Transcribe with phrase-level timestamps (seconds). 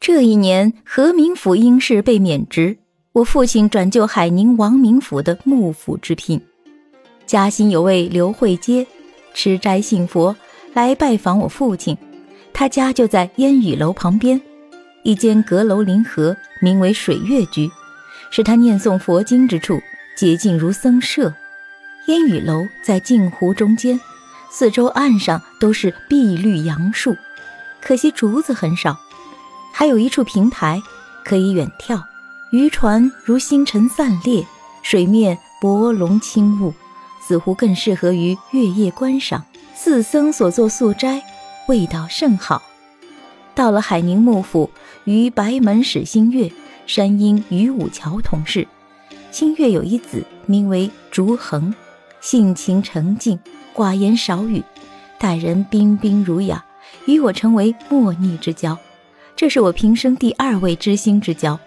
[0.00, 2.78] 这一年，和明府因事被免职。
[3.12, 6.40] 我父亲转就海宁王明府的幕府之聘，
[7.26, 8.86] 嘉兴有位刘慧阶，
[9.34, 10.34] 吃斋信佛，
[10.72, 11.94] 来拜访我父亲。
[12.54, 14.40] 他家就在烟雨楼旁边，
[15.02, 17.70] 一间阁楼临河，名为水月居，
[18.30, 19.78] 是他念诵佛经之处，
[20.16, 21.34] 洁净如僧舍。
[22.06, 24.00] 烟雨楼在镜湖中间，
[24.50, 27.14] 四周岸上都是碧绿杨树，
[27.82, 28.98] 可惜竹子很少，
[29.72, 30.82] 还有一处平台，
[31.24, 32.02] 可以远眺。
[32.52, 34.44] 渔船如星辰散裂，
[34.82, 36.74] 水面薄龙轻雾，
[37.26, 39.44] 似乎更适合于月夜观赏。
[39.74, 41.22] 四僧所作素斋，
[41.68, 42.62] 味道甚好。
[43.54, 44.70] 到了海宁幕府，
[45.04, 46.50] 与白门使新月、
[46.86, 48.66] 山阴于武桥同事。
[49.30, 51.72] 新月有一子，名为竹衡，
[52.20, 53.38] 性情沉静，
[53.74, 54.62] 寡言少语，
[55.18, 56.64] 待人彬彬儒雅，
[57.06, 58.76] 与我成为莫逆之交。
[59.36, 61.58] 这是我平生第二位知心之交。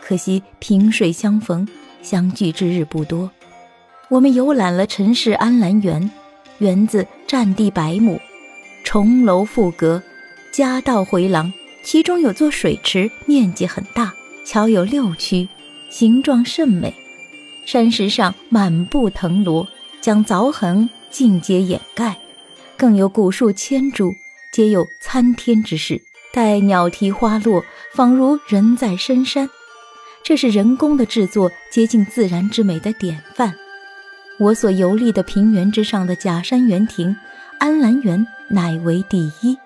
[0.00, 1.66] 可惜萍水相逢，
[2.02, 3.30] 相聚之日不多。
[4.08, 6.10] 我们游览了陈氏安澜园，
[6.58, 8.18] 园子占地百亩，
[8.84, 10.02] 重楼复阁，
[10.50, 14.14] 夹道回廊，其中有座水池，面积很大，
[14.46, 15.46] 桥有六曲，
[15.90, 16.94] 形状甚美。
[17.66, 19.68] 山石上满布藤萝，
[20.00, 22.16] 将凿痕尽皆掩盖，
[22.78, 24.10] 更有古树千株，
[24.54, 26.00] 皆有参天之势。
[26.32, 29.48] 待鸟啼花落，仿如人在深山。
[30.22, 33.54] 这是人工的制作，接近自然之美的典范。
[34.38, 37.16] 我所游历的平原之上的假山园亭，
[37.58, 39.56] 安澜园乃为第一。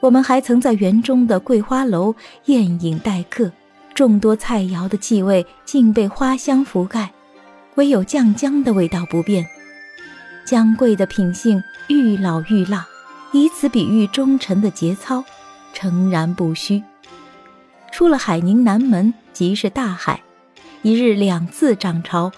[0.00, 3.50] 我们还曾在园中的桂花楼宴饮待客，
[3.94, 7.12] 众多菜肴的气味竟被花香覆盖，
[7.76, 9.46] 唯有酱姜的味道不变。
[10.44, 12.86] 姜桂的品性愈老愈辣，
[13.32, 15.24] 以此比喻忠臣的节操，
[15.74, 16.82] 诚然不虚。
[17.92, 19.12] 出了海宁南门。
[19.34, 20.22] 即是大海，
[20.82, 22.30] 一日两次涨潮，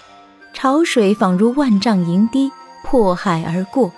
[0.54, 2.50] 潮水仿如万丈银堤，
[2.82, 3.92] 破海而过。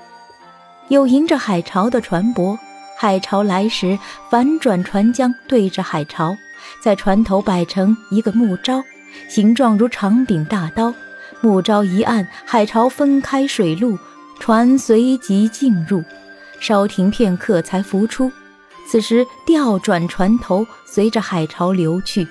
[0.88, 2.58] 有迎着海潮的船舶，
[2.98, 3.96] 海潮来时，
[4.28, 6.36] 反转船桨对着海潮，
[6.82, 8.82] 在船头摆成一个木招，
[9.28, 10.92] 形状如长柄大刀。
[11.40, 13.96] 木招一按，海潮分开水路，
[14.40, 16.02] 船随即进入，
[16.58, 18.32] 稍停片刻才浮出。
[18.88, 22.26] 此时调转船头，随着海潮流去。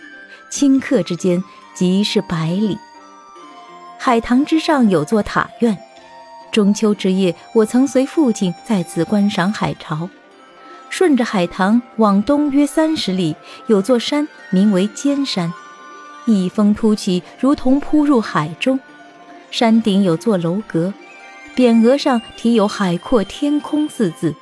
[0.51, 1.43] 顷刻之间，
[1.75, 2.75] 即是百里。
[3.99, 5.77] 海棠之上有座塔院，
[6.51, 10.09] 中秋之夜，我曾随父亲在此观赏海潮。
[10.89, 13.35] 顺着海棠往东约三十里，
[13.67, 15.53] 有座山，名为尖山，
[16.25, 18.79] 一峰突起，如同扑入海中。
[19.51, 20.91] 山顶有座楼阁，
[21.55, 24.33] 匾额上题有“海阔天空”四字。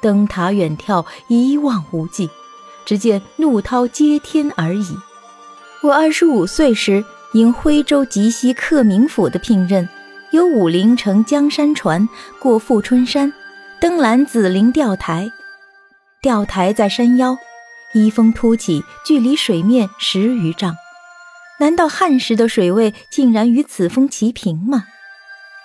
[0.00, 2.30] 登塔远眺，一望无际。
[2.84, 4.96] 只见怒涛接天而已。
[5.82, 9.88] 我二十五岁时，因徽州吉西克明府的聘任，
[10.30, 12.08] 由武陵乘江山船
[12.38, 13.32] 过富春山，
[13.80, 15.30] 登兰紫陵钓台。
[16.22, 17.36] 钓台在山腰，
[17.92, 20.76] 一峰突起，距离水面十余丈。
[21.58, 24.84] 难道汉时的水位竟然与此峰齐平吗？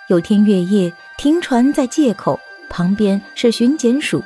[0.08, 2.40] 有天月夜，停船在界口，
[2.72, 4.22] 旁边是巡检署。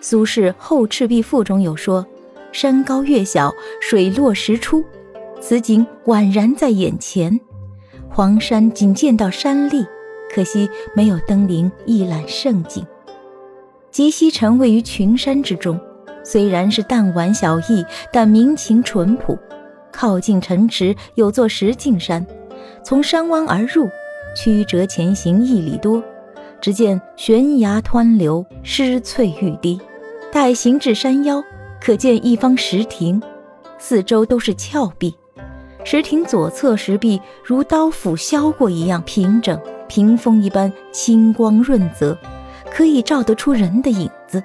[0.00, 2.06] 苏轼《后赤壁赋》中有说。
[2.52, 4.84] 山高月小，水落石出，
[5.40, 7.38] 此景宛然在眼前。
[8.08, 9.86] 黄山仅见到山立，
[10.34, 12.84] 可惜没有登临一览胜景。
[13.92, 15.78] 吉西城位于群山之中，
[16.24, 19.38] 虽然是弹丸小邑，但民情淳朴。
[19.92, 22.26] 靠近城池有座石径山，
[22.84, 23.88] 从山湾而入，
[24.36, 26.02] 曲折前行一里多，
[26.60, 29.80] 只见悬崖湍流，湿翠欲滴。
[30.32, 31.42] 待行至山腰。
[31.80, 33.22] 可见一方石亭，
[33.78, 35.16] 四周都是峭壁。
[35.82, 39.58] 石亭左侧石壁如刀斧削过一样平整，
[39.88, 42.18] 屏风一般清光润泽，
[42.70, 44.42] 可以照得出人的影子。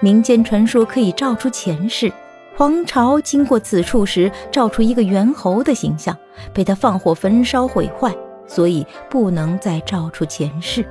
[0.00, 2.12] 民间传说可以照出前世，
[2.54, 6.14] 黄巢经过此处时，照出一个猿猴的形象，
[6.52, 8.14] 被他放火焚烧毁坏，
[8.46, 10.86] 所以不能再照出前世。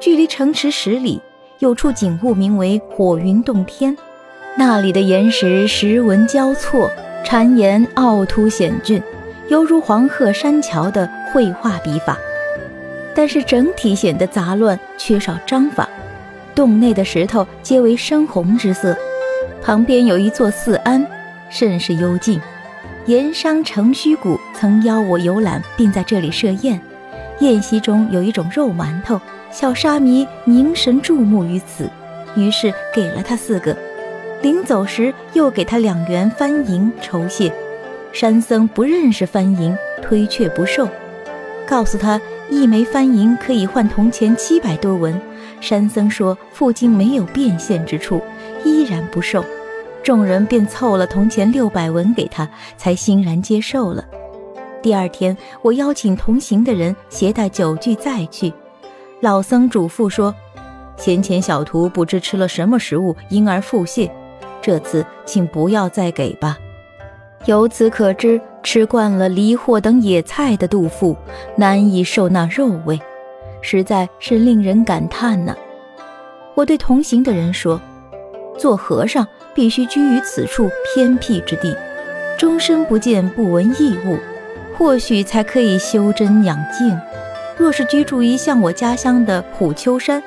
[0.00, 1.20] 距离城池十里，
[1.58, 3.94] 有处景物名为火云洞天。
[4.56, 6.90] 那里的岩石石纹交错，
[7.22, 9.02] 缠岩凹凸险峻，
[9.48, 12.16] 犹如黄鹤山桥的绘画笔法。
[13.14, 15.86] 但是整体显得杂乱，缺少章法。
[16.54, 18.96] 洞内的石头皆为深红之色。
[19.62, 21.06] 旁边有一座寺庵，
[21.50, 22.40] 甚是幽静。
[23.04, 26.80] 盐商程虚谷曾邀我游览，并在这里设宴。
[27.40, 29.20] 宴席中有一种肉馒头，
[29.50, 31.90] 小沙弥凝神注目于此，
[32.36, 33.76] 于是给了他四个。
[34.42, 37.52] 临走时又给他两元番银酬谢。
[38.12, 40.88] 山僧不认识番银，推却不受，
[41.66, 42.20] 告诉他
[42.50, 45.18] 一枚番银可以换铜钱七百多文。
[45.60, 48.22] 山僧说附近没有变现之处，
[48.64, 49.44] 依然不受。
[50.02, 54.04] 众人便凑了铜钱六百文给他，才欣然接受了。
[54.82, 58.52] 第二天，我邀请同行的人携带酒具再去。
[59.20, 60.34] 老僧嘱咐说
[60.96, 64.10] ：“先前小徒不知吃了什么食物，因而腹泻，
[64.62, 66.58] 这次请不要再给吧。”
[67.46, 71.16] 由此可知，吃惯了梨货等野菜的杜甫，
[71.56, 73.00] 难以受那肉味，
[73.62, 75.56] 实在是令人感叹呢。
[76.54, 77.80] 我对同行的人说
[78.58, 81.76] ：“做和尚。”必须居于此处偏僻之地，
[82.38, 84.16] 终身不见不闻异物，
[84.80, 86.98] 或许才可以修真养静。
[87.58, 90.22] 若是居住于像我家乡的虎丘山，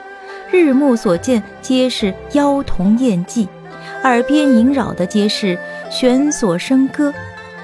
[0.52, 3.48] 日暮所见皆是妖童艳妓，
[4.04, 5.58] 耳边萦绕的皆是
[5.90, 7.12] 弦索笙歌，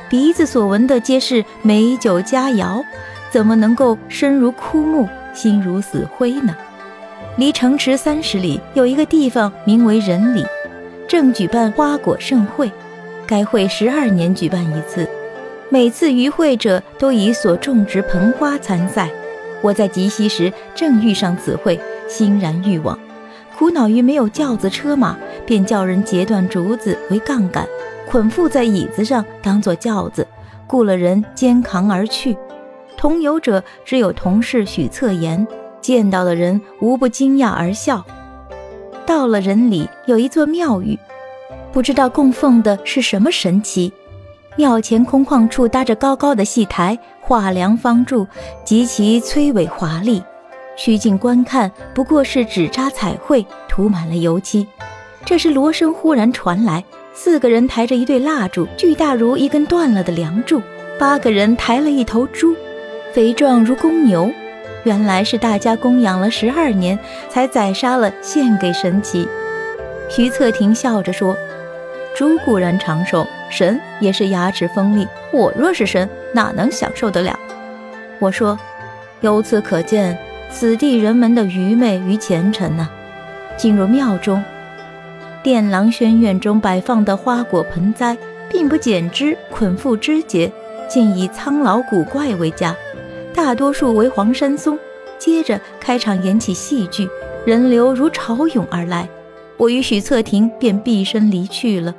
[0.10, 2.84] 鼻子所闻的皆是美酒佳肴，
[3.30, 6.58] 怎么能够身如枯木，心如死灰呢？
[7.38, 10.44] 离城池三十里有一个地方，名为仁里。
[11.08, 12.72] 正举办花果盛会，
[13.28, 15.08] 该会十二年举办一次，
[15.72, 19.10] 每次与会者都以所种植盆花参赛。
[19.62, 22.98] 我在集溪时正遇上此会，欣然欲往，
[23.56, 27.68] 苦恼于没有轿子车马，便叫人截断竹子为杠杆，
[28.08, 30.26] 捆缚在椅子上当做轿子，
[30.66, 32.36] 雇了人肩扛而去。
[32.98, 35.46] 同游者只有同事许策言，
[35.82, 38.04] 见到的人无不惊讶而笑。
[39.06, 40.98] 到了人里，有一座庙宇，
[41.72, 43.94] 不知道供奉的是什么神奇。
[44.60, 48.28] 庙前空旷处搭着高高的戏台，画梁方柱，
[48.66, 50.22] 极其崔伟华丽。
[50.76, 54.68] 趋近观看，不过是纸扎彩绘，涂满了油漆。
[55.24, 56.84] 这时锣声忽然传来，
[57.14, 60.60] 四个人抬着一对蜡烛，巨大如一根断了的梁柱；
[61.00, 62.54] 八个人抬了一头猪，
[63.14, 64.30] 肥壮如公牛。
[64.84, 69.26] 原来是大家供养了十二年，才宰杀了献给神祇。
[70.10, 71.38] 徐策亭笑着说
[72.20, 75.08] ：“猪固然长寿，神也是牙齿锋利。
[75.32, 77.40] 我若是神，哪能享受得了？”
[78.20, 78.60] 我说
[79.24, 80.18] ：“由此可见，
[80.52, 82.90] 此地人们的愚昧与虔诚呢。”
[83.56, 84.44] 进入庙中，
[85.42, 88.18] 殿廊轩院中摆放的花果盆栽，
[88.50, 90.52] 并不剪枝捆缚枝节，
[90.90, 92.76] 竟以苍老古怪为佳。
[93.34, 94.78] 大多数为黄山松。
[95.18, 97.08] 接着开场演起戏剧，
[97.46, 99.08] 人流如潮涌而来。
[99.56, 101.96] 我与许策亭便毕身离去了。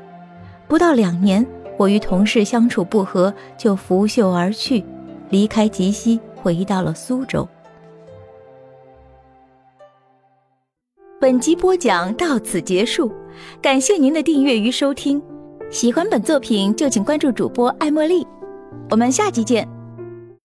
[0.71, 1.45] 不到两年，
[1.77, 4.85] 我与同事相处不和，就拂袖而去，
[5.29, 7.47] 离开吉西，回到了苏州。
[11.21, 13.11] 本集播讲到此结束，
[13.61, 15.21] 感谢您的订阅与收听。
[15.73, 18.25] 喜欢本作品就请关注主播爱茉莉，
[18.91, 19.80] 我们下集见。